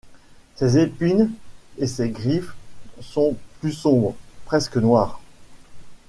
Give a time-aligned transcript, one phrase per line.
[0.55, 1.29] Ses épines
[1.77, 2.55] et ses griffes
[3.01, 4.15] sont plus sombres,
[4.47, 5.21] presque noires.